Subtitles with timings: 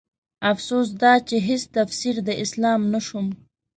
[0.51, 3.27] افسوس دا چې هيڅ تفسير د اسلام نه شوم